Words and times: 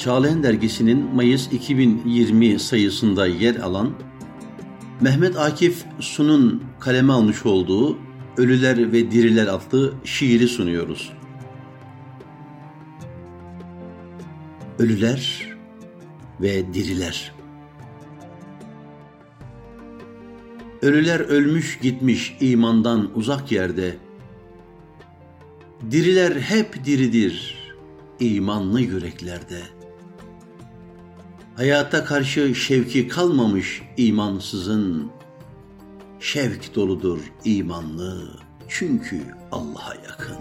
Çağlayan 0.00 0.42
Dergisi'nin 0.42 1.14
Mayıs 1.14 1.52
2020 1.52 2.58
sayısında 2.58 3.26
yer 3.26 3.56
alan 3.56 3.90
Mehmet 5.00 5.36
Akif 5.36 5.84
Sun'un 6.00 6.62
kaleme 6.80 7.12
almış 7.12 7.46
olduğu 7.46 7.98
Ölüler 8.36 8.92
ve 8.92 9.10
Diriler 9.10 9.46
adlı 9.46 9.94
şiiri 10.04 10.48
sunuyoruz. 10.48 11.12
Ölüler 14.78 15.48
ve 16.40 16.74
Diriler 16.74 17.32
Ölüler 20.82 21.20
ölmüş 21.20 21.78
gitmiş 21.78 22.36
imandan 22.40 23.10
uzak 23.14 23.52
yerde. 23.52 23.96
Diriler 25.90 26.32
hep 26.36 26.84
diridir 26.84 27.56
imanlı 28.20 28.80
yüreklerde. 28.80 29.79
Hayata 31.56 32.04
karşı 32.04 32.54
şevki 32.54 33.08
kalmamış 33.08 33.82
imansızın. 33.96 35.10
Şevk 36.20 36.74
doludur 36.74 37.18
imanlı 37.44 38.30
çünkü 38.68 39.20
Allah'a 39.52 39.94
yakın. 39.94 40.36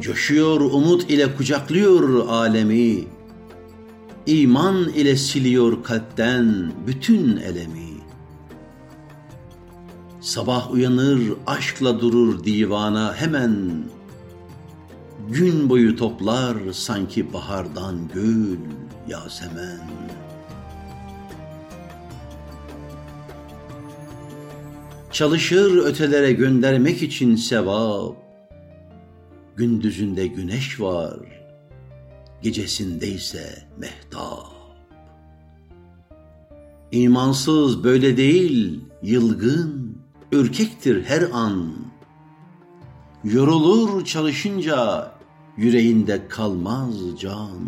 Coşuyor 0.00 0.60
umut 0.60 1.10
ile 1.10 1.36
kucaklıyor 1.36 2.28
alemi 2.28 3.04
iman 4.26 4.88
ile 4.88 5.16
siliyor 5.16 5.82
kalpten 5.82 6.72
bütün 6.86 7.36
elemi. 7.36 7.90
Sabah 10.20 10.70
uyanır, 10.72 11.20
aşkla 11.46 12.00
durur 12.00 12.44
divana 12.44 13.14
hemen. 13.14 13.84
Gün 15.30 15.68
boyu 15.68 15.96
toplar 15.96 16.72
sanki 16.72 17.32
bahardan 17.32 18.08
gül, 18.14 18.58
yasemen. 19.08 19.90
Çalışır 25.12 25.76
ötelere 25.76 26.32
göndermek 26.32 27.02
için 27.02 27.36
sevap. 27.36 28.16
Gündüzünde 29.56 30.26
güneş 30.26 30.80
var, 30.80 31.20
gecesinde 32.42 33.08
ise 33.08 33.68
mehtap. 33.78 34.46
İmansız 36.92 37.84
böyle 37.84 38.16
değil, 38.16 38.80
yılgın, 39.02 39.98
ürkektir 40.32 41.04
her 41.04 41.22
an. 41.32 41.74
Yorulur 43.24 44.04
çalışınca 44.04 45.19
yüreğinde 45.56 46.28
kalmaz 46.28 47.20
can. 47.20 47.60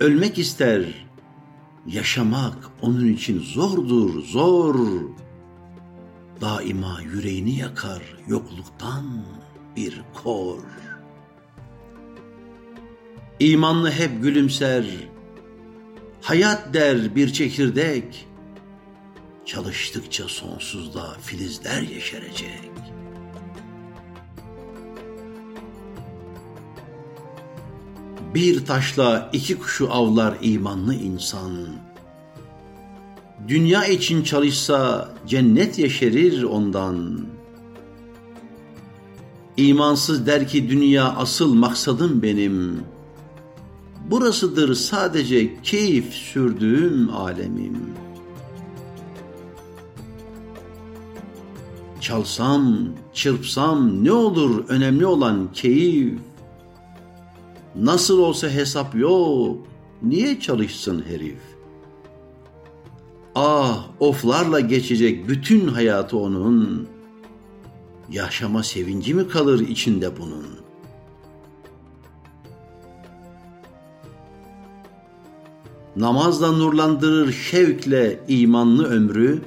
Ölmek 0.00 0.38
ister, 0.38 1.06
yaşamak 1.86 2.70
onun 2.82 3.06
için 3.06 3.38
zordur, 3.38 4.22
zor 4.22 4.76
daima 6.40 7.00
yüreğini 7.02 7.58
yakar 7.58 8.02
yokluktan 8.26 9.24
bir 9.76 10.02
kor. 10.14 10.62
İmanlı 13.40 13.90
hep 13.90 14.22
gülümser, 14.22 14.84
hayat 16.22 16.74
der 16.74 17.16
bir 17.16 17.32
çekirdek, 17.32 18.28
çalıştıkça 19.46 20.28
sonsuzda 20.28 21.16
filizler 21.22 21.82
yeşerecek. 21.82 22.70
Bir 28.34 28.64
taşla 28.64 29.30
iki 29.32 29.58
kuşu 29.58 29.92
avlar 29.92 30.36
imanlı 30.42 30.94
insan.'' 30.94 31.96
Dünya 33.48 33.84
için 33.84 34.22
çalışsa 34.22 35.08
cennet 35.26 35.78
yeşerir 35.78 36.42
ondan. 36.42 37.26
İmansız 39.56 40.26
der 40.26 40.48
ki 40.48 40.68
dünya 40.68 41.04
asıl 41.04 41.54
maksadım 41.54 42.22
benim. 42.22 42.80
Burasıdır 44.10 44.74
sadece 44.74 45.62
keyif 45.62 46.14
sürdüğüm 46.14 47.14
alemim. 47.14 48.05
Çalsam, 52.00 52.88
çırpsam 53.14 54.04
ne 54.04 54.12
olur 54.12 54.64
önemli 54.68 55.06
olan 55.06 55.52
keyif. 55.52 56.18
Nasıl 57.76 58.18
olsa 58.18 58.48
hesap 58.48 58.94
yok, 58.94 59.66
niye 60.02 60.40
çalışsın 60.40 61.04
herif? 61.08 61.38
Ah 63.34 63.86
oflarla 64.00 64.60
geçecek 64.60 65.28
bütün 65.28 65.68
hayatı 65.68 66.18
onun. 66.18 66.88
Yaşama 68.10 68.62
sevinci 68.62 69.14
mi 69.14 69.28
kalır 69.28 69.60
içinde 69.60 70.18
bunun? 70.18 70.46
Namazla 75.96 76.52
nurlandırır 76.52 77.32
şevkle 77.32 78.20
imanlı 78.28 78.84
ömrü, 78.84 79.42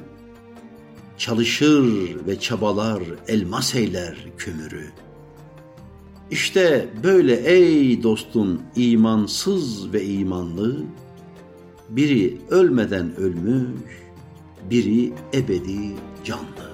çalışır 1.19 2.17
ve 2.27 2.39
çabalar 2.39 3.03
elmas 3.27 3.75
eyler 3.75 4.17
kömürü. 4.37 4.91
İşte 6.31 6.89
böyle 7.03 7.35
ey 7.35 8.03
dostum 8.03 8.61
imansız 8.75 9.93
ve 9.93 10.05
imanlı, 10.05 10.83
biri 11.89 12.37
ölmeden 12.49 13.15
ölmüş, 13.15 13.81
biri 14.69 15.13
ebedi 15.33 15.95
canlı. 16.23 16.68